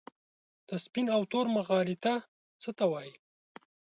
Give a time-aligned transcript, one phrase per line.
[0.67, 2.13] د سپین او تور مغالطه
[2.61, 3.13] څه ته وايي؟